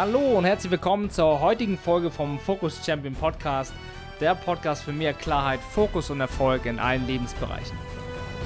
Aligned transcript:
Hallo 0.00 0.38
und 0.38 0.46
herzlich 0.46 0.70
willkommen 0.70 1.10
zur 1.10 1.40
heutigen 1.42 1.76
Folge 1.76 2.10
vom 2.10 2.38
Focus 2.38 2.80
Champion 2.86 3.14
Podcast, 3.14 3.74
der 4.18 4.34
Podcast 4.34 4.82
für 4.82 4.92
mehr 4.92 5.12
Klarheit, 5.12 5.60
Fokus 5.60 6.08
und 6.08 6.22
Erfolg 6.22 6.64
in 6.64 6.78
allen 6.78 7.06
Lebensbereichen. 7.06 7.76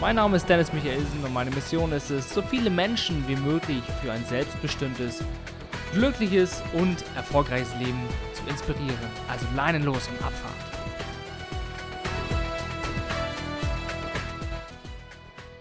Mein 0.00 0.16
Name 0.16 0.36
ist 0.36 0.48
Dennis 0.48 0.72
Michaelsen 0.72 1.22
und 1.22 1.32
meine 1.32 1.52
Mission 1.52 1.92
ist 1.92 2.10
es, 2.10 2.34
so 2.34 2.42
viele 2.42 2.70
Menschen 2.70 3.22
wie 3.28 3.36
möglich 3.36 3.84
für 4.02 4.10
ein 4.10 4.24
selbstbestimmtes, 4.24 5.22
glückliches 5.92 6.60
und 6.72 7.04
erfolgreiches 7.14 7.72
Leben 7.78 8.02
zu 8.32 8.42
inspirieren. 8.50 8.98
Also 9.30 9.46
Leinen 9.54 9.84
los 9.84 10.08
und 10.08 10.26
Abfahrt. 10.26 10.54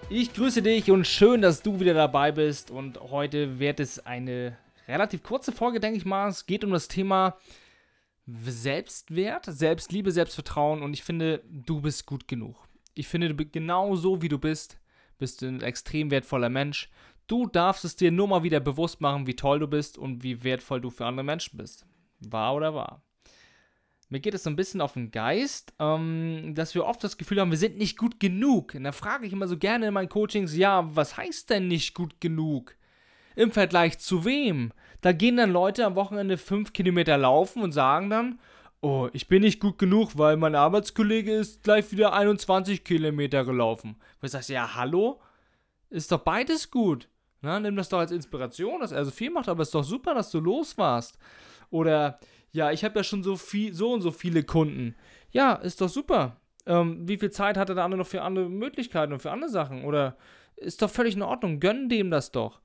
Ich 0.10 0.34
grüße 0.34 0.64
dich 0.64 0.90
und 0.90 1.06
schön, 1.06 1.44
dass 1.44 1.62
du 1.62 1.80
wieder 1.80 1.94
dabei 1.94 2.32
bist. 2.32 2.72
Und 2.72 3.00
heute 3.00 3.60
wird 3.60 3.80
es 3.80 4.04
eine 4.08 4.58
relativ 4.88 5.24
kurze 5.24 5.52
Folge, 5.52 5.80
denke 5.80 5.98
ich 5.98 6.06
mal. 6.06 6.30
Es 6.30 6.46
geht 6.46 6.64
um 6.64 6.72
das 6.72 6.88
Thema 6.88 7.38
Selbstwert, 8.26 9.46
Selbstliebe, 9.46 10.12
Selbstvertrauen 10.12 10.82
und 10.82 10.94
ich 10.94 11.04
finde, 11.04 11.44
du 11.50 11.82
bist 11.82 12.06
gut 12.06 12.28
genug. 12.28 12.56
Ich 12.94 13.08
finde, 13.08 13.34
du 13.34 13.46
genau 13.46 13.96
so 13.96 14.22
wie 14.22 14.30
du 14.30 14.38
bist, 14.38 14.78
bist 15.18 15.42
du 15.42 15.48
ein 15.48 15.62
extrem 15.62 16.12
wertvoller 16.12 16.50
Mensch. 16.50 16.90
Du 17.28 17.48
darfst 17.48 17.86
es 17.86 17.96
dir 17.96 18.12
nur 18.12 18.28
mal 18.28 18.44
wieder 18.44 18.60
bewusst 18.60 19.02
machen, 19.02 19.28
wie 19.28 19.36
toll 19.36 19.60
du 19.60 19.68
bist 19.68 19.98
und 19.98 20.24
wie 20.24 20.44
wertvoll 20.44 20.82
du 20.82 20.90
für 20.90 21.06
andere 21.06 21.24
Menschen 21.24 21.58
bist. 21.58 21.86
Wahr 22.20 22.56
oder 22.56 22.74
wahr? 22.74 23.02
Mir 24.10 24.20
geht 24.20 24.36
es 24.36 24.44
so 24.44 24.50
ein 24.50 24.56
bisschen 24.56 24.80
auf 24.80 24.94
den 24.94 25.12
Geist, 25.12 25.74
ähm, 25.80 26.54
dass 26.54 26.76
wir 26.76 26.86
oft 26.86 27.04
das 27.04 27.18
Gefühl 27.18 27.40
haben, 27.40 27.50
wir 27.50 27.58
sind 27.58 27.78
nicht 27.78 27.98
gut 27.98 28.20
genug. 28.20 28.76
Und 28.76 28.84
da 28.84 28.92
frage 28.92 29.26
ich 29.26 29.34
immer 29.34 29.48
so 29.48 29.58
gerne 29.58 29.88
in 29.88 29.94
meinen 29.94 30.10
Coachings, 30.10 30.56
ja, 30.56 30.88
was 30.96 31.18
heißt 31.18 31.50
denn 31.50 31.68
nicht 31.68 31.96
gut 31.96 32.22
genug? 32.22 32.76
Im 33.36 33.52
Vergleich 33.52 34.00
zu 34.00 34.26
wem? 34.26 34.72
Da 35.02 35.12
gehen 35.12 35.38
dann 35.38 35.52
Leute 35.52 35.86
am 35.86 35.96
Wochenende 35.96 36.38
fünf 36.38 36.74
Kilometer 36.74 37.18
laufen 37.18 37.62
und 37.62 37.72
sagen 37.72 38.10
dann, 38.10 38.40
oh, 38.82 39.10
ich 39.14 39.28
bin 39.28 39.42
nicht 39.42 39.60
gut 39.60 39.78
genug, 39.78 40.18
weil 40.18 40.38
mein 40.38 40.56
Arbeitskollege 40.56 41.34
ist 41.34 41.64
gleich 41.64 41.92
wieder 41.92 42.14
21 42.14 42.84
Kilometer 42.84 43.46
gelaufen. 43.46 43.96
Ich 44.22 44.32
sage, 44.32 44.54
ja, 44.54 44.76
hallo? 44.76 45.22
Ist 45.90 46.12
doch 46.12 46.20
beides 46.20 46.72
gut. 46.72 47.08
Na, 47.42 47.60
nimm 47.60 47.76
das 47.76 47.90
doch 47.90 48.00
als 48.00 48.12
Inspiration, 48.12 48.80
dass 48.80 48.92
er 48.92 49.04
so 49.06 49.12
viel 49.12 49.30
macht, 49.30 49.50
aber 49.50 49.62
es 49.62 49.70
ist 49.70 49.76
doch 49.76 49.84
super, 49.84 50.14
dass 50.14 50.32
du 50.32 50.40
los 50.40 50.78
warst. 50.78 51.18
Oder, 51.70 52.20
ja, 52.52 52.72
ich 52.72 52.84
habe 52.84 53.00
ja 53.00 53.04
schon 53.04 53.24
so 53.24 53.36
viel, 53.36 53.74
so 53.74 53.92
und 53.92 54.02
so 54.02 54.12
viele 54.12 54.44
Kunden. 54.44 54.96
Ja, 55.32 55.54
ist 55.54 55.82
doch 55.82 55.90
super. 55.90 56.38
Ähm, 56.66 57.08
wie 57.08 57.18
viel 57.18 57.32
Zeit 57.32 57.58
hat 57.58 57.70
der 57.70 57.78
andere 57.78 58.00
noch 58.00 58.08
für 58.08 58.22
andere 58.22 58.50
Möglichkeiten 58.50 59.12
und 59.12 59.22
für 59.22 59.32
andere 59.32 59.50
Sachen? 59.50 59.84
Oder 59.84 60.16
ist 60.56 60.82
doch 60.82 60.90
völlig 60.90 61.16
in 61.16 61.22
Ordnung, 61.22 61.60
gönn 61.60 61.90
dem 61.90 62.10
das 62.10 62.32
doch. 62.32 62.62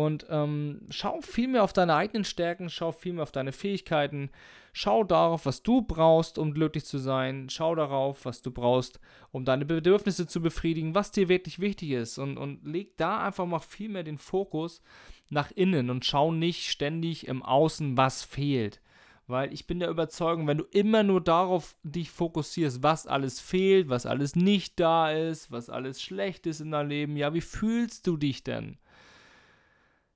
Und 0.00 0.26
ähm, 0.30 0.80
schau 0.88 1.20
viel 1.20 1.48
mehr 1.48 1.62
auf 1.62 1.72
deine 1.72 1.94
eigenen 1.94 2.24
Stärken, 2.24 2.70
schau 2.70 2.90
viel 2.92 3.12
mehr 3.12 3.22
auf 3.24 3.32
deine 3.32 3.52
Fähigkeiten, 3.52 4.30
schau 4.72 5.04
darauf, 5.04 5.46
was 5.46 5.62
du 5.62 5.82
brauchst, 5.82 6.38
um 6.38 6.54
glücklich 6.54 6.84
zu 6.84 6.98
sein, 6.98 7.48
schau 7.50 7.74
darauf, 7.74 8.24
was 8.24 8.40
du 8.40 8.50
brauchst, 8.50 8.98
um 9.30 9.44
deine 9.44 9.66
Bedürfnisse 9.66 10.26
zu 10.26 10.40
befriedigen, 10.40 10.94
was 10.94 11.10
dir 11.12 11.28
wirklich 11.28 11.58
wichtig 11.58 11.90
ist. 11.90 12.18
Und, 12.18 12.38
und 12.38 12.64
leg 12.64 12.96
da 12.96 13.24
einfach 13.26 13.46
mal 13.46 13.58
viel 13.58 13.90
mehr 13.90 14.02
den 14.02 14.18
Fokus 14.18 14.80
nach 15.28 15.50
innen 15.50 15.90
und 15.90 16.04
schau 16.06 16.32
nicht 16.32 16.70
ständig 16.70 17.26
im 17.28 17.42
Außen, 17.42 17.96
was 17.96 18.22
fehlt. 18.22 18.80
Weil 19.26 19.52
ich 19.52 19.66
bin 19.66 19.78
der 19.78 19.90
Überzeugung, 19.90 20.48
wenn 20.48 20.58
du 20.58 20.64
immer 20.72 21.02
nur 21.04 21.20
darauf 21.20 21.76
dich 21.84 22.10
fokussierst, 22.10 22.82
was 22.82 23.06
alles 23.06 23.38
fehlt, 23.38 23.88
was 23.88 24.06
alles 24.06 24.34
nicht 24.34 24.80
da 24.80 25.12
ist, 25.12 25.52
was 25.52 25.70
alles 25.70 26.02
schlecht 26.02 26.46
ist 26.46 26.60
in 26.60 26.72
deinem 26.72 26.88
Leben, 26.88 27.16
ja, 27.16 27.32
wie 27.32 27.40
fühlst 27.40 28.06
du 28.06 28.16
dich 28.16 28.42
denn? 28.42 28.78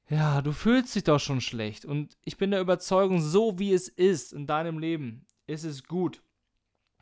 Ja, 0.08 0.42
du 0.42 0.52
fühlst 0.52 0.94
dich 0.94 1.04
doch 1.04 1.20
schon 1.20 1.40
schlecht. 1.40 1.84
Und 1.84 2.16
ich 2.24 2.36
bin 2.36 2.50
der 2.50 2.60
Überzeugung, 2.60 3.20
so 3.20 3.58
wie 3.58 3.72
es 3.72 3.88
ist 3.88 4.32
in 4.32 4.46
deinem 4.46 4.78
Leben, 4.78 5.26
ist 5.46 5.64
es 5.64 5.84
gut. 5.84 6.22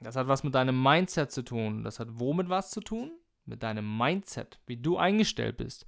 Das 0.00 0.16
hat 0.16 0.28
was 0.28 0.44
mit 0.44 0.54
deinem 0.54 0.80
Mindset 0.82 1.30
zu 1.30 1.42
tun. 1.42 1.84
Das 1.84 1.98
hat 1.98 2.08
womit 2.12 2.48
was 2.48 2.70
zu 2.70 2.80
tun? 2.80 3.12
Mit 3.44 3.62
deinem 3.62 3.96
Mindset, 3.96 4.60
wie 4.66 4.76
du 4.76 4.96
eingestellt 4.98 5.56
bist. 5.56 5.84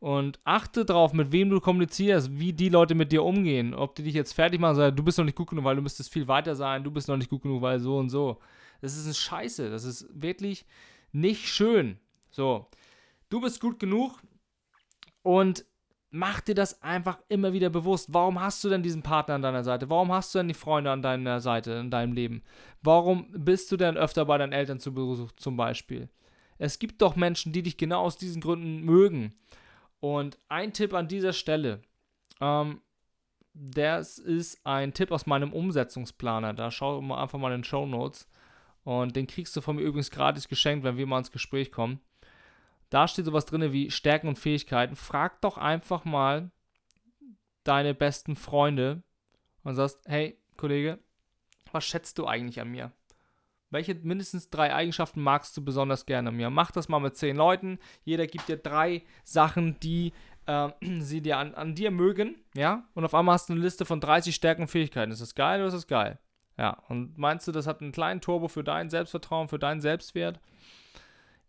Und 0.00 0.40
achte 0.44 0.84
darauf, 0.84 1.12
mit 1.12 1.30
wem 1.30 1.50
du 1.50 1.60
kommunizierst, 1.60 2.38
wie 2.38 2.52
die 2.52 2.68
Leute 2.68 2.94
mit 2.94 3.12
dir 3.12 3.22
umgehen. 3.22 3.74
Ob 3.74 3.94
die 3.94 4.02
dich 4.02 4.14
jetzt 4.14 4.32
fertig 4.32 4.60
machen, 4.60 4.76
sagen, 4.76 4.96
du 4.96 5.04
bist 5.04 5.18
noch 5.18 5.24
nicht 5.24 5.36
gut 5.36 5.50
genug, 5.50 5.64
weil 5.64 5.76
du 5.76 5.82
müsstest 5.82 6.12
viel 6.12 6.26
weiter 6.26 6.56
sein, 6.56 6.82
du 6.82 6.90
bist 6.90 7.06
noch 7.06 7.16
nicht 7.16 7.30
gut 7.30 7.42
genug, 7.42 7.60
weil 7.62 7.78
so 7.80 7.98
und 7.98 8.08
so. 8.08 8.40
Das 8.80 8.96
ist 8.96 9.06
ein 9.06 9.14
Scheiße. 9.14 9.70
Das 9.70 9.84
ist 9.84 10.06
wirklich 10.10 10.64
nicht 11.12 11.48
schön. 11.48 11.98
So, 12.30 12.66
du 13.28 13.40
bist 13.40 13.60
gut 13.60 13.78
genug 13.78 14.20
und 15.22 15.64
mach 16.10 16.40
dir 16.40 16.54
das 16.54 16.82
einfach 16.82 17.18
immer 17.28 17.52
wieder 17.52 17.70
bewusst. 17.70 18.12
Warum 18.12 18.40
hast 18.40 18.62
du 18.64 18.68
denn 18.68 18.82
diesen 18.82 19.02
Partner 19.02 19.36
an 19.36 19.42
deiner 19.42 19.64
Seite? 19.64 19.88
Warum 19.90 20.12
hast 20.12 20.34
du 20.34 20.38
denn 20.38 20.48
die 20.48 20.54
Freunde 20.54 20.90
an 20.90 21.02
deiner 21.02 21.40
Seite 21.40 21.72
in 21.72 21.90
deinem 21.90 22.12
Leben? 22.12 22.42
Warum 22.82 23.26
bist 23.32 23.70
du 23.70 23.76
denn 23.76 23.96
öfter 23.96 24.24
bei 24.24 24.38
deinen 24.38 24.52
Eltern 24.52 24.80
zu 24.80 24.92
Besuch 24.92 25.32
zum 25.32 25.56
Beispiel? 25.56 26.08
Es 26.58 26.78
gibt 26.78 27.00
doch 27.00 27.16
Menschen, 27.16 27.52
die 27.52 27.62
dich 27.62 27.76
genau 27.76 28.02
aus 28.02 28.16
diesen 28.16 28.42
Gründen 28.42 28.80
mögen. 28.80 29.34
Und 30.00 30.38
ein 30.48 30.72
Tipp 30.72 30.94
an 30.94 31.08
dieser 31.08 31.32
Stelle, 31.32 31.82
ähm, 32.40 32.80
das 33.52 34.18
ist 34.18 34.64
ein 34.64 34.94
Tipp 34.94 35.10
aus 35.10 35.26
meinem 35.26 35.52
Umsetzungsplaner. 35.52 36.54
Da 36.54 36.70
schau 36.70 36.98
einfach 37.14 37.38
mal 37.38 37.52
in 37.52 37.60
den 37.60 37.64
Show 37.64 37.86
Notes. 37.86 38.28
Und 38.82 39.16
den 39.16 39.26
kriegst 39.26 39.54
du 39.56 39.60
von 39.60 39.76
mir 39.76 39.82
übrigens 39.82 40.10
gratis 40.10 40.48
geschenkt, 40.48 40.84
wenn 40.84 40.96
wir 40.96 41.06
mal 41.06 41.18
ins 41.18 41.30
Gespräch 41.30 41.70
kommen. 41.70 42.00
Da 42.90 43.08
steht 43.08 43.24
sowas 43.24 43.46
drin 43.46 43.72
wie 43.72 43.90
Stärken 43.90 44.28
und 44.28 44.38
Fähigkeiten. 44.38 44.96
Frag 44.96 45.40
doch 45.40 45.56
einfach 45.56 46.04
mal 46.04 46.50
deine 47.64 47.94
besten 47.94 48.36
Freunde 48.36 49.02
und 49.62 49.74
sagst, 49.74 50.00
hey, 50.06 50.38
Kollege, 50.56 50.98
was 51.72 51.84
schätzt 51.84 52.18
du 52.18 52.26
eigentlich 52.26 52.60
an 52.60 52.68
mir? 52.68 52.92
Welche 53.70 53.94
mindestens 53.94 54.50
drei 54.50 54.74
Eigenschaften 54.74 55.22
magst 55.22 55.56
du 55.56 55.64
besonders 55.64 56.04
gerne 56.04 56.30
an 56.30 56.36
mir? 56.36 56.50
Mach 56.50 56.72
das 56.72 56.88
mal 56.88 56.98
mit 56.98 57.16
zehn 57.16 57.36
Leuten. 57.36 57.78
Jeder 58.02 58.26
gibt 58.26 58.48
dir 58.48 58.56
drei 58.56 59.04
Sachen, 59.22 59.78
die 59.78 60.12
äh, 60.46 60.70
sie 61.00 61.20
dir 61.20 61.38
an, 61.38 61.54
an, 61.54 61.76
dir 61.76 61.92
mögen, 61.92 62.34
ja? 62.54 62.88
Und 62.94 63.04
auf 63.04 63.14
einmal 63.14 63.34
hast 63.34 63.48
du 63.48 63.52
eine 63.52 63.62
Liste 63.62 63.84
von 63.84 64.00
30 64.00 64.34
Stärken 64.34 64.62
und 64.62 64.68
Fähigkeiten. 64.68 65.12
Ist 65.12 65.22
das 65.22 65.36
geil 65.36 65.60
oder 65.60 65.68
ist 65.68 65.74
das 65.74 65.86
geil? 65.86 66.18
Ja, 66.58 66.82
und 66.88 67.16
meinst 67.16 67.46
du, 67.46 67.52
das 67.52 67.68
hat 67.68 67.80
einen 67.80 67.92
kleinen 67.92 68.20
Turbo 68.20 68.48
für 68.48 68.64
dein 68.64 68.90
Selbstvertrauen, 68.90 69.48
für 69.48 69.60
deinen 69.60 69.80
Selbstwert? 69.80 70.40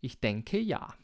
Ich 0.00 0.20
denke 0.20 0.58
ja. 0.58 0.94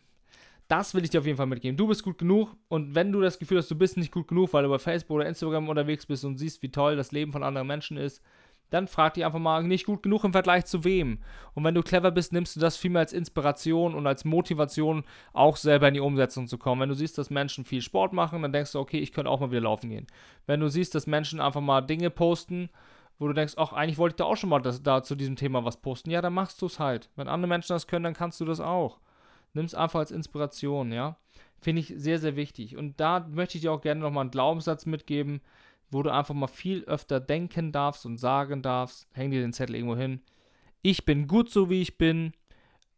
Das 0.68 0.94
will 0.94 1.02
ich 1.02 1.10
dir 1.10 1.20
auf 1.20 1.26
jeden 1.26 1.38
Fall 1.38 1.46
mitgeben. 1.46 1.78
Du 1.78 1.86
bist 1.86 2.02
gut 2.02 2.18
genug 2.18 2.54
und 2.68 2.94
wenn 2.94 3.10
du 3.10 3.22
das 3.22 3.38
Gefühl 3.38 3.58
hast, 3.58 3.70
du 3.70 3.74
bist 3.74 3.96
nicht 3.96 4.12
gut 4.12 4.28
genug, 4.28 4.52
weil 4.52 4.64
du 4.64 4.68
bei 4.68 4.78
Facebook 4.78 5.16
oder 5.16 5.26
Instagram 5.26 5.68
unterwegs 5.68 6.04
bist 6.04 6.24
und 6.24 6.36
siehst, 6.36 6.62
wie 6.62 6.70
toll 6.70 6.94
das 6.94 7.10
Leben 7.10 7.32
von 7.32 7.42
anderen 7.42 7.66
Menschen 7.66 7.96
ist, 7.96 8.22
dann 8.70 8.86
frag 8.86 9.14
dich 9.14 9.24
einfach 9.24 9.38
mal, 9.38 9.62
nicht 9.62 9.86
gut 9.86 10.02
genug 10.02 10.24
im 10.24 10.32
Vergleich 10.32 10.66
zu 10.66 10.84
wem. 10.84 11.20
Und 11.54 11.64
wenn 11.64 11.74
du 11.74 11.82
clever 11.82 12.10
bist, 12.10 12.32
nimmst 12.32 12.54
du 12.54 12.60
das 12.60 12.76
vielmehr 12.76 13.00
als 13.00 13.12
Inspiration 13.12 13.94
und 13.94 14.06
als 14.06 14.24
Motivation, 14.24 15.04
auch 15.32 15.56
selber 15.56 15.88
in 15.88 15.94
die 15.94 16.00
Umsetzung 16.00 16.46
zu 16.48 16.58
kommen. 16.58 16.82
Wenn 16.82 16.90
du 16.90 16.94
siehst, 16.94 17.16
dass 17.16 17.30
Menschen 17.30 17.64
viel 17.64 17.80
Sport 17.80 18.12
machen, 18.12 18.42
dann 18.42 18.52
denkst 18.52 18.72
du, 18.72 18.78
okay, 18.78 18.98
ich 18.98 19.12
könnte 19.12 19.30
auch 19.30 19.40
mal 19.40 19.50
wieder 19.50 19.62
laufen 19.62 19.88
gehen. 19.88 20.06
Wenn 20.46 20.60
du 20.60 20.68
siehst, 20.68 20.94
dass 20.94 21.06
Menschen 21.06 21.40
einfach 21.40 21.62
mal 21.62 21.80
Dinge 21.80 22.10
posten, 22.10 22.68
wo 23.18 23.26
du 23.26 23.32
denkst, 23.32 23.54
ach, 23.56 23.72
eigentlich 23.72 23.98
wollte 23.98 24.12
ich 24.12 24.16
da 24.18 24.24
auch 24.24 24.36
schon 24.36 24.50
mal 24.50 24.60
das, 24.60 24.82
da 24.82 25.02
zu 25.02 25.16
diesem 25.16 25.36
Thema 25.36 25.64
was 25.64 25.78
posten, 25.78 26.10
ja, 26.10 26.20
dann 26.20 26.34
machst 26.34 26.60
du 26.62 26.66
es 26.66 26.78
halt. 26.78 27.08
Wenn 27.16 27.26
andere 27.26 27.48
Menschen 27.48 27.72
das 27.72 27.86
können, 27.86 28.04
dann 28.04 28.14
kannst 28.14 28.40
du 28.40 28.44
das 28.44 28.60
auch. 28.60 28.98
Nimm 29.54 29.64
es 29.64 29.74
einfach 29.74 30.00
als 30.00 30.10
Inspiration, 30.10 30.92
ja. 30.92 31.16
Finde 31.60 31.80
ich 31.80 31.92
sehr, 31.96 32.18
sehr 32.18 32.36
wichtig. 32.36 32.76
Und 32.76 33.00
da 33.00 33.26
möchte 33.28 33.58
ich 33.58 33.62
dir 33.62 33.72
auch 33.72 33.80
gerne 33.80 34.00
nochmal 34.00 34.22
einen 34.22 34.30
Glaubenssatz 34.30 34.86
mitgeben, 34.86 35.40
wo 35.90 36.02
du 36.02 36.12
einfach 36.12 36.34
mal 36.34 36.46
viel 36.46 36.84
öfter 36.84 37.18
denken 37.20 37.72
darfst 37.72 38.06
und 38.06 38.18
sagen 38.18 38.62
darfst. 38.62 39.08
Häng 39.12 39.30
dir 39.30 39.40
den 39.40 39.52
Zettel 39.52 39.76
irgendwo 39.76 39.96
hin. 39.96 40.20
Ich 40.82 41.04
bin 41.04 41.26
gut 41.26 41.50
so, 41.50 41.70
wie 41.70 41.82
ich 41.82 41.98
bin. 41.98 42.32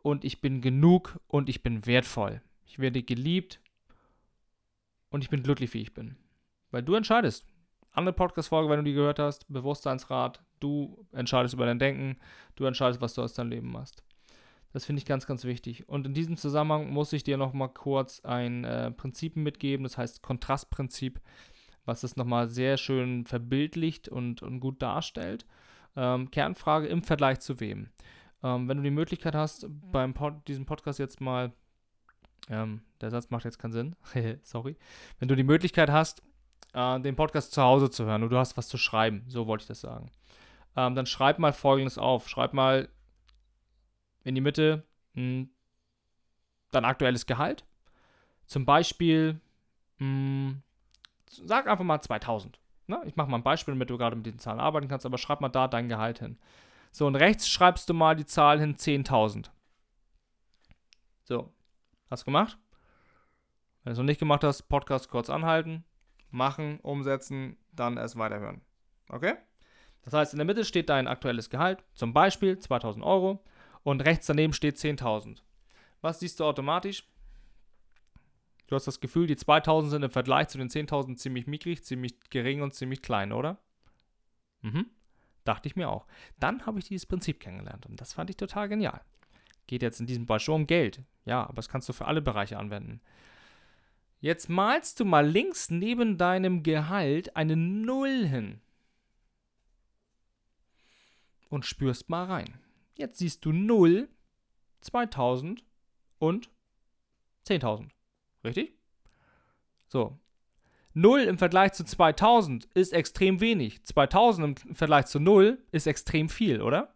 Und 0.02 0.24
ich 0.24 0.40
bin 0.40 0.60
genug 0.60 1.20
und 1.28 1.48
ich 1.48 1.62
bin 1.62 1.86
wertvoll. 1.86 2.40
Ich 2.64 2.78
werde 2.78 3.02
geliebt 3.02 3.60
und 5.10 5.22
ich 5.22 5.30
bin 5.30 5.42
glücklich, 5.42 5.74
wie 5.74 5.82
ich 5.82 5.92
bin. 5.92 6.16
Weil 6.70 6.82
du 6.82 6.94
entscheidest. 6.94 7.46
Andere 7.92 8.14
Podcast-Folge, 8.14 8.70
wenn 8.70 8.78
du 8.78 8.84
die 8.84 8.94
gehört 8.94 9.18
hast, 9.18 9.44
Bewusstseinsrat, 9.52 10.40
du 10.60 11.04
entscheidest 11.12 11.54
über 11.54 11.66
dein 11.66 11.78
Denken, 11.78 12.16
du 12.54 12.64
entscheidest, 12.64 13.00
was 13.00 13.14
du 13.14 13.22
aus 13.22 13.34
deinem 13.34 13.50
Leben 13.50 13.70
machst. 13.70 14.02
Das 14.72 14.84
finde 14.84 15.00
ich 15.00 15.06
ganz, 15.06 15.26
ganz 15.26 15.44
wichtig. 15.44 15.88
Und 15.88 16.06
in 16.06 16.14
diesem 16.14 16.36
Zusammenhang 16.36 16.90
muss 16.90 17.12
ich 17.12 17.24
dir 17.24 17.36
nochmal 17.36 17.70
kurz 17.70 18.20
ein 18.20 18.64
äh, 18.64 18.90
Prinzip 18.90 19.36
mitgeben, 19.36 19.84
das 19.84 19.98
heißt 19.98 20.22
Kontrastprinzip, 20.22 21.20
was 21.84 22.02
es 22.04 22.16
nochmal 22.16 22.48
sehr 22.48 22.76
schön 22.76 23.26
verbildlicht 23.26 24.08
und, 24.08 24.42
und 24.42 24.60
gut 24.60 24.80
darstellt. 24.80 25.44
Ähm, 25.96 26.30
Kernfrage 26.30 26.86
im 26.86 27.02
Vergleich 27.02 27.40
zu 27.40 27.58
wem? 27.58 27.88
Ähm, 28.42 28.68
wenn 28.68 28.76
du 28.76 28.82
die 28.82 28.90
Möglichkeit 28.90 29.34
hast, 29.34 29.66
beim 29.68 30.14
Pod, 30.14 30.46
diesem 30.46 30.66
Podcast 30.66 30.98
jetzt 30.98 31.20
mal, 31.20 31.52
ähm, 32.48 32.82
der 33.00 33.10
Satz 33.10 33.30
macht 33.30 33.44
jetzt 33.44 33.58
keinen 33.58 33.72
Sinn, 33.72 33.96
sorry, 34.42 34.76
wenn 35.18 35.28
du 35.28 35.34
die 35.34 35.42
Möglichkeit 35.42 35.90
hast, 35.90 36.22
äh, 36.74 37.00
den 37.00 37.16
Podcast 37.16 37.52
zu 37.52 37.62
Hause 37.62 37.90
zu 37.90 38.04
hören 38.04 38.22
und 38.22 38.30
du 38.30 38.38
hast 38.38 38.56
was 38.56 38.68
zu 38.68 38.78
schreiben, 38.78 39.24
so 39.26 39.48
wollte 39.48 39.62
ich 39.62 39.68
das 39.68 39.80
sagen, 39.80 40.12
ähm, 40.76 40.94
dann 40.94 41.06
schreib 41.06 41.38
mal 41.38 41.52
Folgendes 41.52 41.98
auf. 41.98 42.28
Schreib 42.28 42.52
mal 42.52 42.88
in 44.24 44.34
die 44.34 44.40
Mitte 44.40 44.84
mh, 45.14 45.22
hm, 45.22 45.50
dein 46.70 46.84
aktuelles 46.84 47.26
Gehalt. 47.26 47.64
Zum 48.46 48.64
Beispiel, 48.64 49.40
mh, 49.98 50.06
hm, 50.06 50.62
sag 51.30 51.66
einfach 51.66 51.84
mal 51.84 52.00
2000. 52.00 52.58
Ne? 52.86 53.00
Ich 53.06 53.16
mache 53.16 53.30
mal 53.30 53.38
ein 53.38 53.44
Beispiel, 53.44 53.74
damit 53.74 53.90
du 53.90 53.98
gerade 53.98 54.16
mit 54.16 54.26
den 54.26 54.38
Zahlen 54.38 54.60
arbeiten 54.60 54.88
kannst, 54.88 55.06
aber 55.06 55.18
schreib 55.18 55.40
mal 55.40 55.48
da 55.48 55.68
dein 55.68 55.88
Gehalt 55.88 56.18
hin. 56.18 56.38
So, 56.92 57.06
und 57.06 57.14
rechts 57.14 57.48
schreibst 57.48 57.88
du 57.88 57.94
mal 57.94 58.16
die 58.16 58.26
Zahl 58.26 58.58
hin 58.58 58.74
10.000. 58.74 59.50
So, 61.22 61.52
hast 62.10 62.22
du 62.22 62.24
gemacht? 62.24 62.58
Wenn 63.84 63.90
du 63.90 63.92
es 63.92 63.98
noch 63.98 64.04
nicht 64.04 64.18
gemacht 64.18 64.42
hast, 64.42 64.62
Podcast 64.62 65.08
kurz 65.08 65.30
anhalten, 65.30 65.84
machen, 66.30 66.80
umsetzen, 66.80 67.56
dann 67.72 67.96
erst 67.96 68.18
weiterhören. 68.18 68.60
Okay? 69.08 69.34
Das 70.02 70.14
heißt, 70.14 70.34
in 70.34 70.38
der 70.38 70.46
Mitte 70.46 70.64
steht 70.64 70.88
dein 70.88 71.06
aktuelles 71.06 71.50
Gehalt, 71.50 71.84
zum 71.94 72.12
Beispiel 72.12 72.58
2000 72.58 73.04
Euro, 73.04 73.44
und 73.82 74.02
rechts 74.02 74.26
daneben 74.26 74.52
steht 74.52 74.76
10.000. 74.76 75.42
Was 76.00 76.20
siehst 76.20 76.40
du 76.40 76.44
automatisch? 76.44 77.04
Du 78.66 78.76
hast 78.76 78.86
das 78.86 79.00
Gefühl, 79.00 79.26
die 79.26 79.36
2000 79.36 79.90
sind 79.90 80.02
im 80.04 80.10
Vergleich 80.10 80.48
zu 80.48 80.58
den 80.58 80.68
10.000 80.68 81.16
ziemlich 81.16 81.46
mickrig, 81.46 81.84
ziemlich 81.84 82.18
gering 82.30 82.62
und 82.62 82.72
ziemlich 82.72 83.02
klein, 83.02 83.32
oder? 83.32 83.58
Mhm. 84.62 84.86
Dachte 85.44 85.68
ich 85.68 85.76
mir 85.76 85.88
auch. 85.88 86.06
Dann 86.38 86.66
habe 86.66 86.78
ich 86.78 86.86
dieses 86.86 87.06
Prinzip 87.06 87.40
kennengelernt 87.40 87.86
und 87.86 88.00
das 88.00 88.12
fand 88.12 88.30
ich 88.30 88.36
total 88.36 88.68
genial. 88.68 89.00
Geht 89.66 89.82
jetzt 89.82 90.00
in 90.00 90.06
diesem 90.06 90.26
Beispiel 90.26 90.54
um 90.54 90.66
Geld. 90.66 91.02
Ja, 91.24 91.44
aber 91.44 91.54
das 91.54 91.68
kannst 91.68 91.88
du 91.88 91.92
für 91.92 92.06
alle 92.06 92.22
Bereiche 92.22 92.58
anwenden. 92.58 93.00
Jetzt 94.20 94.48
malst 94.48 95.00
du 95.00 95.04
mal 95.04 95.26
links 95.26 95.70
neben 95.70 96.18
deinem 96.18 96.62
Gehalt 96.62 97.36
eine 97.36 97.56
Null 97.56 98.26
hin. 98.26 98.60
Und 101.48 101.64
spürst 101.64 102.08
mal 102.08 102.26
rein. 102.26 102.60
Jetzt 103.00 103.16
siehst 103.16 103.46
du 103.46 103.52
0, 103.52 104.10
2000 104.82 105.64
und 106.18 106.50
10.000. 107.48 107.88
Richtig? 108.44 108.74
So. 109.88 110.18
0 110.92 111.20
im 111.20 111.38
Vergleich 111.38 111.72
zu 111.72 111.82
2000 111.82 112.66
ist 112.74 112.92
extrem 112.92 113.40
wenig. 113.40 113.82
2000 113.86 114.64
im 114.66 114.74
Vergleich 114.74 115.06
zu 115.06 115.18
0 115.18 115.64
ist 115.72 115.86
extrem 115.86 116.28
viel, 116.28 116.60
oder? 116.60 116.92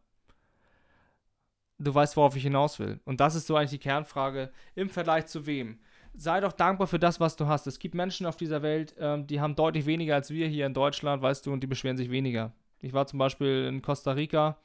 Du 1.78 1.94
weißt, 1.94 2.18
worauf 2.18 2.36
ich 2.36 2.42
hinaus 2.42 2.78
will. 2.78 3.00
Und 3.06 3.20
das 3.20 3.34
ist 3.34 3.46
so 3.46 3.56
eigentlich 3.56 3.70
die 3.70 3.78
Kernfrage. 3.78 4.52
Im 4.74 4.90
Vergleich 4.90 5.24
zu 5.24 5.46
wem? 5.46 5.80
Sei 6.12 6.40
doch 6.40 6.52
dankbar 6.52 6.86
für 6.86 6.98
das, 6.98 7.18
was 7.18 7.34
du 7.36 7.46
hast. 7.46 7.66
Es 7.66 7.78
gibt 7.78 7.94
Menschen 7.94 8.26
auf 8.26 8.36
dieser 8.36 8.60
Welt, 8.60 8.94
ähm, 8.98 9.26
die 9.26 9.40
haben 9.40 9.56
deutlich 9.56 9.86
weniger 9.86 10.16
als 10.16 10.28
wir 10.28 10.48
hier 10.48 10.66
in 10.66 10.74
Deutschland, 10.74 11.22
weißt 11.22 11.46
du, 11.46 11.52
und 11.54 11.62
die 11.62 11.66
beschweren 11.66 11.96
sich 11.96 12.10
weniger. 12.10 12.52
Ich 12.82 12.92
war 12.92 13.06
zum 13.06 13.18
Beispiel 13.18 13.64
in 13.64 13.80
Costa 13.80 14.12
Rica, 14.12 14.58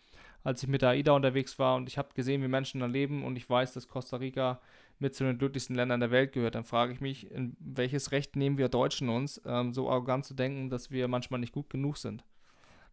als 0.43 0.63
ich 0.63 0.69
mit 0.69 0.81
der 0.81 0.89
AIDA 0.89 1.11
unterwegs 1.11 1.59
war 1.59 1.75
und 1.75 1.89
ich 1.89 1.97
habe 1.97 2.13
gesehen, 2.13 2.41
wie 2.41 2.47
Menschen 2.47 2.79
da 2.79 2.85
leben 2.85 3.23
und 3.23 3.35
ich 3.35 3.49
weiß, 3.49 3.73
dass 3.73 3.87
Costa 3.87 4.17
Rica 4.17 4.59
mit 4.99 5.15
zu 5.15 5.23
den 5.23 5.37
glücklichsten 5.37 5.75
Ländern 5.75 5.99
der 5.99 6.11
Welt 6.11 6.33
gehört, 6.33 6.55
dann 6.55 6.63
frage 6.63 6.93
ich 6.93 7.01
mich, 7.01 7.31
in 7.31 7.55
welches 7.59 8.11
Recht 8.11 8.35
nehmen 8.35 8.57
wir 8.57 8.69
Deutschen 8.69 9.09
uns, 9.09 9.41
ähm, 9.45 9.73
so 9.73 9.89
arrogant 9.89 10.25
zu 10.25 10.33
denken, 10.33 10.69
dass 10.69 10.91
wir 10.91 11.07
manchmal 11.07 11.39
nicht 11.39 11.53
gut 11.53 11.69
genug 11.69 11.97
sind. 11.97 12.23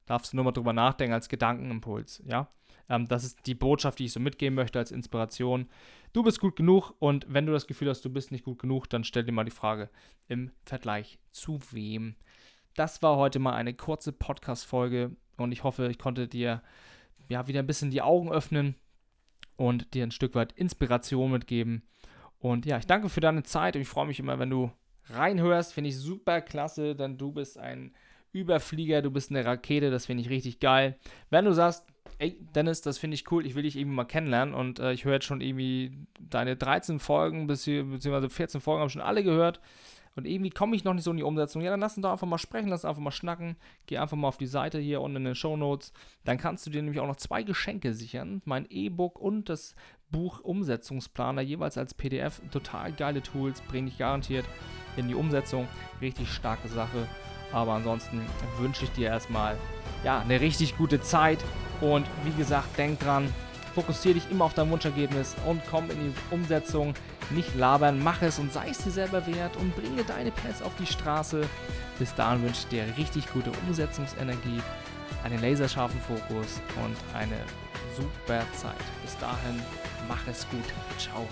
Darfst 0.07 0.33
du 0.33 0.37
nur 0.37 0.45
mal 0.45 0.53
drüber 0.53 0.73
nachdenken 0.73 1.15
als 1.15 1.29
Gedankenimpuls, 1.29 2.23
ja? 2.27 2.49
Ähm, 2.89 3.09
das 3.09 3.25
ist 3.25 3.47
die 3.47 3.55
Botschaft, 3.55 3.99
die 3.99 4.05
ich 4.05 4.13
so 4.13 4.21
mitgeben 4.21 4.55
möchte 4.55 4.79
als 4.79 4.93
Inspiration. 4.93 5.69
Du 6.13 6.23
bist 6.23 6.41
gut 6.41 6.57
genug 6.57 6.95
und 7.01 7.27
wenn 7.29 7.47
du 7.47 7.53
das 7.53 7.67
Gefühl 7.67 7.89
hast, 7.89 8.05
du 8.05 8.11
bist 8.11 8.31
nicht 8.31 8.45
gut 8.45 8.61
genug, 8.61 8.89
dann 8.89 9.05
stell 9.05 9.25
dir 9.25 9.33
mal 9.33 9.45
die 9.45 9.51
Frage, 9.51 9.91
im 10.29 10.53
Vergleich 10.65 11.19
zu 11.31 11.59
wem? 11.73 12.15
Das 12.75 13.03
war 13.03 13.17
heute 13.17 13.39
mal 13.39 13.55
eine 13.55 13.75
kurze 13.75 14.13
Podcast-Folge 14.13 15.17
und 15.37 15.53
ich 15.53 15.65
hoffe, 15.65 15.89
ich 15.89 15.99
konnte 15.99 16.29
dir 16.29 16.63
ja 17.29 17.47
wieder 17.49 17.61
ein 17.61 17.67
bisschen 17.67 17.91
die 17.91 18.03
Augen 18.03 18.31
öffnen 18.31 18.75
und 19.57 19.95
dir 19.95 20.05
ein 20.05 20.11
Stück 20.11 20.35
weit 20.35 20.53
Inspiration 20.53 21.33
mitgeben. 21.33 21.83
Und 22.39 22.67
ja, 22.67 22.79
ich 22.79 22.87
danke 22.87 23.09
für 23.09 23.21
deine 23.21 23.43
Zeit 23.43 23.77
und 23.77 23.83
ich 23.83 23.89
freue 23.89 24.07
mich 24.07 24.21
immer, 24.21 24.39
wenn 24.39 24.51
du 24.51 24.71
reinhörst. 25.11 25.73
Finde 25.73 25.91
ich 25.91 25.99
super 25.99 26.41
klasse, 26.41 26.95
denn 26.95 27.19
du 27.19 27.33
bist 27.33 27.59
ein 27.59 27.93
Überflieger, 28.33 29.03
du 29.03 29.11
bist 29.11 29.31
eine 29.31 29.45
Rakete, 29.45 29.91
das 29.91 30.07
finde 30.07 30.23
ich 30.23 30.31
richtig 30.31 30.61
geil. 30.61 30.99
Wenn 31.31 31.47
du 31.47 31.53
sagst, 31.53 31.87
ey, 32.19 32.37
Dennis, 32.55 32.83
das 32.83 32.99
finde 32.99 33.15
ich 33.15 33.31
cool, 33.31 33.47
ich 33.47 33.55
will 33.55 33.63
dich 33.63 33.77
irgendwie 33.77 33.97
mal 33.97 34.05
kennenlernen 34.05 34.55
und 34.55 34.79
äh, 34.79 34.93
ich 34.93 35.05
höre 35.05 35.15
jetzt 35.15 35.25
schon 35.25 35.41
irgendwie 35.41 35.93
deine 36.21 36.57
13 36.57 36.99
Folgen, 36.99 37.47
beziehungsweise 37.47 38.29
14 38.29 38.61
Folgen 38.61 38.81
habe 38.81 38.91
schon 38.91 39.03
alle 39.03 39.25
gehört 39.25 39.61
und 40.17 40.27
irgendwie 40.27 40.51
komme 40.51 40.75
ich 40.75 40.83
noch 40.83 40.95
nicht 40.95 41.05
so 41.05 41.11
in 41.11 41.19
die 41.19 41.23
Umsetzung. 41.23 41.61
Ja, 41.61 41.71
dann 41.71 41.81
lass 41.81 41.97
uns 41.97 42.03
doch 42.03 42.11
einfach 42.11 42.27
mal 42.27 42.39
sprechen, 42.39 42.69
lass 42.69 42.85
uns 42.85 42.89
einfach 42.89 43.03
mal 43.03 43.11
schnacken. 43.11 43.57
Geh 43.85 43.99
einfach 43.99 44.17
mal 44.17 44.29
auf 44.29 44.39
die 44.39 44.47
Seite 44.47 44.79
hier 44.79 45.03
unten 45.03 45.19
in 45.19 45.25
den 45.25 45.35
Show 45.35 45.59
Notes. 45.59 45.93
Dann 46.25 46.39
kannst 46.39 46.67
du 46.67 46.71
dir 46.71 46.83
nämlich 46.83 47.01
auch 47.01 47.07
noch 47.07 47.17
zwei 47.17 47.43
Geschenke 47.43 47.93
sichern. 47.93 48.41
Mein 48.47 48.67
E-Book 48.71 49.21
und 49.21 49.51
das 49.51 49.77
Buch 50.11 50.41
Umsetzungsplaner, 50.41 51.43
jeweils 51.43 51.77
als 51.77 51.93
PDF. 51.93 52.41
Total 52.51 52.93
geile 52.93 53.23
Tools, 53.23 53.61
bringe 53.61 53.89
ich 53.89 53.99
garantiert 53.99 54.47
in 54.97 55.09
die 55.09 55.15
Umsetzung. 55.15 55.69
Richtig 56.01 56.31
starke 56.33 56.69
Sache. 56.69 57.07
Aber 57.53 57.75
ansonsten 57.75 58.23
wünsche 58.59 58.85
ich 58.85 58.93
dir 58.93 59.09
erstmal 59.09 59.59
ja, 60.03 60.21
eine 60.21 60.41
richtig 60.41 60.79
gute 60.79 61.03
Zeit. 61.03 61.45
Und 61.83 62.07
wie 62.25 62.33
gesagt, 62.33 62.79
denk 62.79 63.01
dran, 63.01 63.33
fokussiere 63.77 64.15
dich 64.15 64.31
immer 64.31 64.47
auf 64.47 64.55
dein 64.55 64.71
Wunschergebnis 64.71 65.37
und 65.47 65.61
komm 65.71 65.91
in 65.91 65.99
die 66.01 66.15
Umsetzung. 66.31 66.95
Nicht 67.31 67.55
labern, 67.57 68.03
mach 68.03 68.23
es 68.23 68.39
und 68.39 68.51
sei 68.51 68.71
es 68.71 68.79
dir 68.79 68.91
selber 68.91 69.27
wert 69.27 69.55
und 69.57 69.77
bringe 69.77 70.03
deine 70.03 70.31
Pads 70.31 70.63
auf 70.63 70.75
die 70.77 70.87
Straße. 70.87 71.43
Bis 71.99 72.15
dahin 72.15 72.43
wünsche 72.43 72.61
ich 72.63 72.69
dir 72.69 72.85
richtig 72.97 73.31
gute 73.33 73.51
Umsetzungsenergie, 73.67 74.63
einen 75.25 75.43
laserscharfen 75.43 76.01
Fokus 76.01 76.61
und 76.83 76.97
eine 77.15 77.37
super 77.95 78.41
Zeit. 78.55 78.85
Bis 79.03 79.17
dahin, 79.19 79.61
mach 80.09 80.27
es 80.27 80.47
gut. 80.49 80.65
Ciao. 80.99 81.27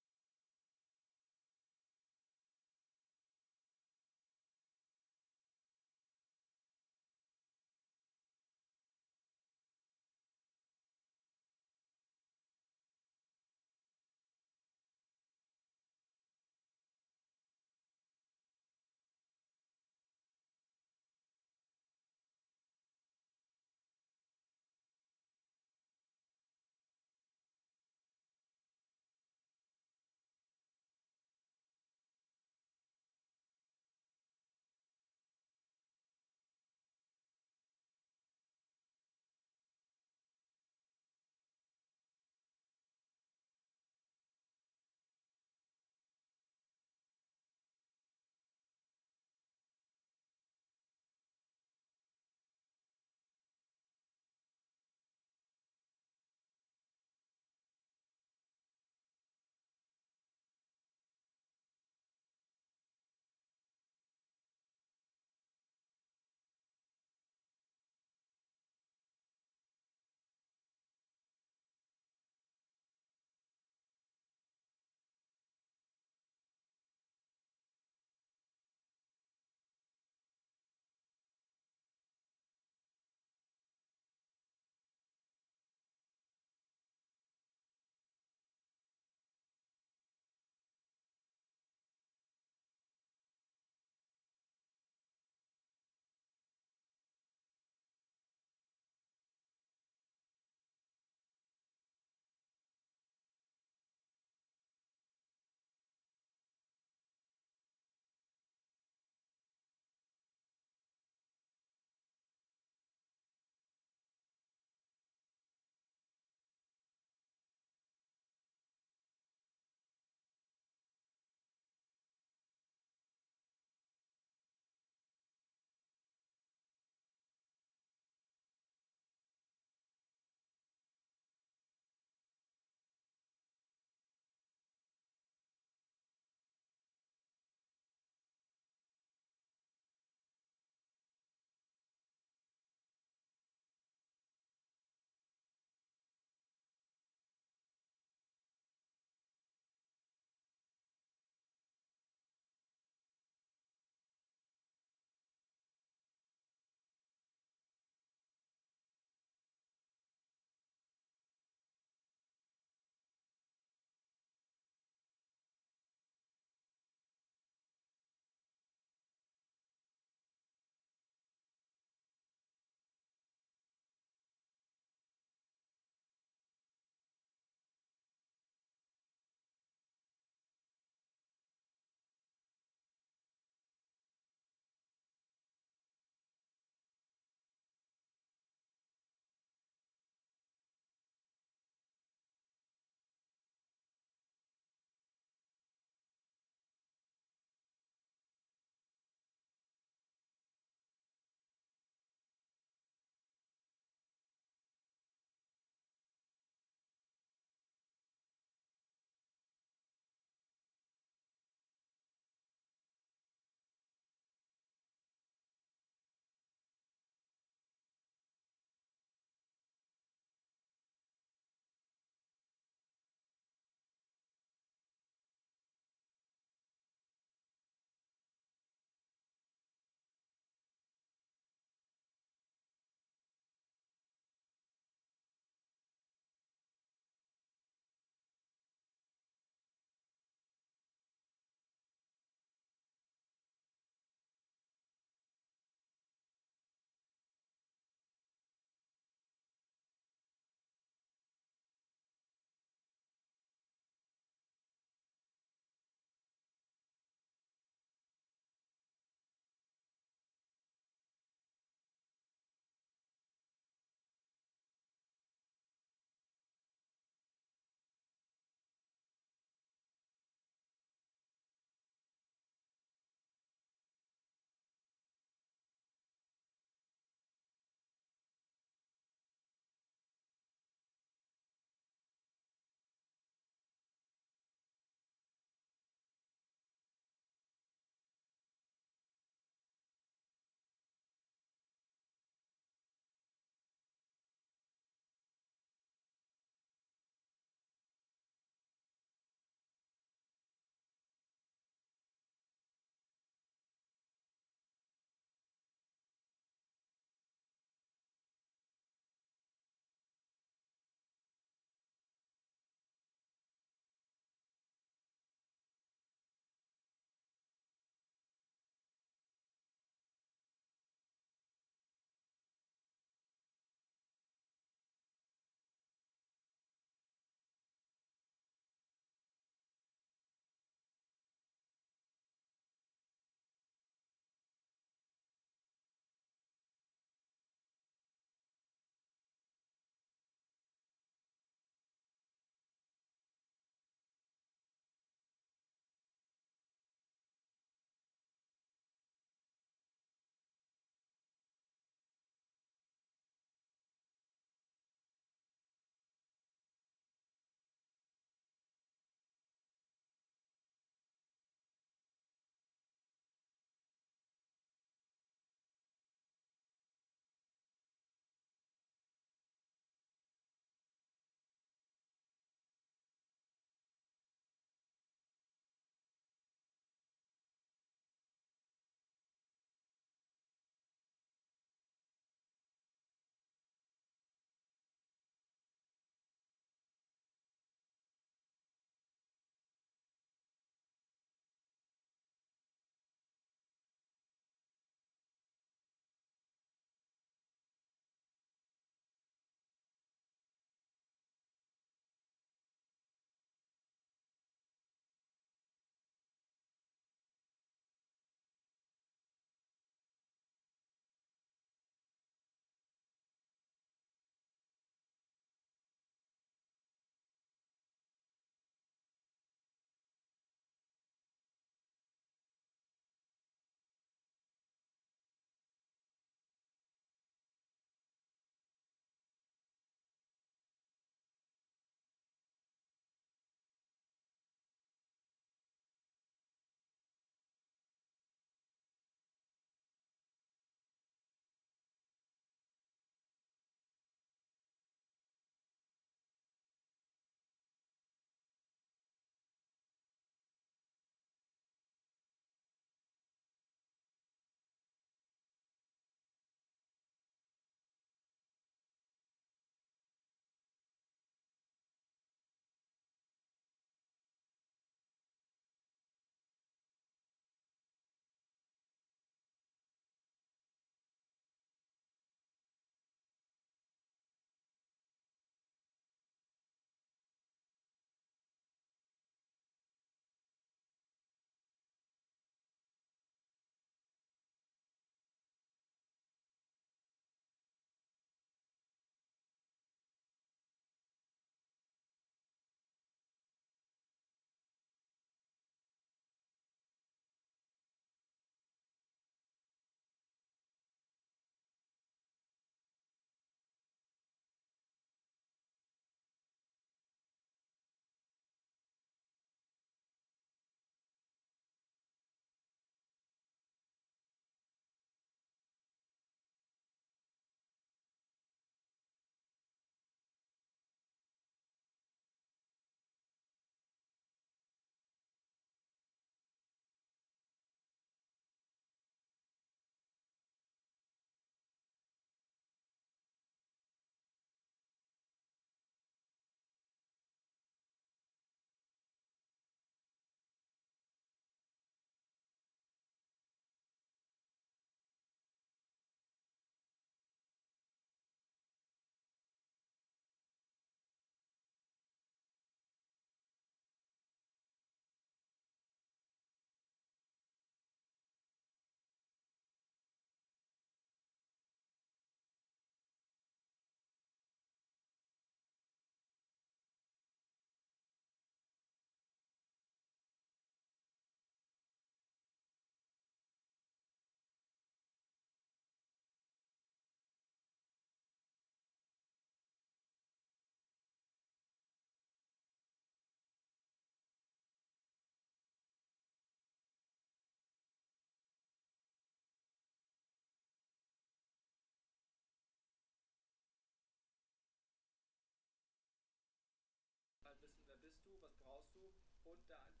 done. 599.71 600.00